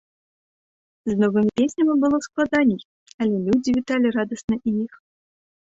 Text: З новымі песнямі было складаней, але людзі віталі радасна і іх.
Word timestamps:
З 1.09 1.15
новымі 1.23 1.51
песнямі 1.61 1.93
было 2.05 2.17
складаней, 2.29 2.81
але 3.21 3.37
людзі 3.47 3.69
віталі 3.79 4.07
радасна 4.19 4.55
і 4.67 4.77
іх. 4.89 4.93